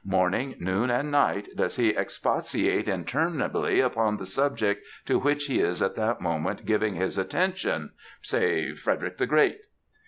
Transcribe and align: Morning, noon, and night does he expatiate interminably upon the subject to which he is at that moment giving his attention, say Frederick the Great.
Morning, 0.03 0.55
noon, 0.57 0.89
and 0.89 1.11
night 1.11 1.47
does 1.55 1.75
he 1.75 1.95
expatiate 1.95 2.87
interminably 2.87 3.79
upon 3.81 4.17
the 4.17 4.25
subject 4.25 4.83
to 5.05 5.19
which 5.19 5.43
he 5.45 5.59
is 5.59 5.79
at 5.79 5.93
that 5.95 6.19
moment 6.19 6.65
giving 6.65 6.95
his 6.95 7.19
attention, 7.19 7.91
say 8.19 8.73
Frederick 8.73 9.19
the 9.19 9.27
Great. 9.27 9.59